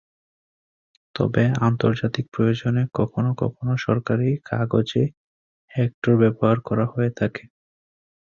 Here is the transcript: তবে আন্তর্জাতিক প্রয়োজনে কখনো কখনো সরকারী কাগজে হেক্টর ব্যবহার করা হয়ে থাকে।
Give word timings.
তবে 1.15 1.43
আন্তর্জাতিক 1.67 2.25
প্রয়োজনে 2.33 2.83
কখনো 2.93 3.31
কখনো 3.41 3.73
সরকারী 3.85 4.29
কাগজে 4.45 5.03
হেক্টর 5.71 6.13
ব্যবহার 6.21 6.57
করা 6.67 6.85
হয়ে 6.93 7.11
থাকে। 7.19 7.43